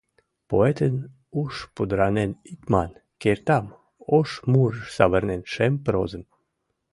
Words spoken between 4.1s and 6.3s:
ош мурыш савырен шем прозым.